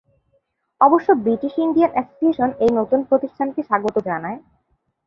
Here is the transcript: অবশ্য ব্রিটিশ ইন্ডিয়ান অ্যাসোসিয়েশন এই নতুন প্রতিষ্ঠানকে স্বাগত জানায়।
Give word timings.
অবশ্য 0.81 1.07
ব্রিটিশ 1.23 1.53
ইন্ডিয়ান 1.65 1.91
অ্যাসোসিয়েশন 1.93 2.49
এই 2.63 2.71
নতুন 2.79 2.99
প্রতিষ্ঠানকে 3.09 3.61
স্বাগত 3.69 3.95
জানায়। 4.09 4.39